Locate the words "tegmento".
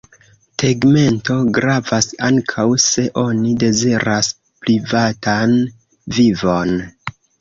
0.61-1.35